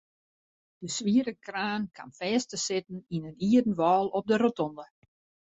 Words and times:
De 0.83 0.89
swiere 0.97 1.33
kraan 1.47 1.83
kaam 1.95 2.09
fêst 2.19 2.47
te 2.51 2.57
sitten 2.67 2.99
yn 3.15 3.25
in 3.29 3.39
ierden 3.51 3.77
wâl 3.79 4.05
op 4.17 4.25
de 4.29 4.35
rotonde. 4.43 4.85